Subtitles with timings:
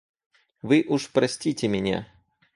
[0.63, 2.07] Вы уж простите меня.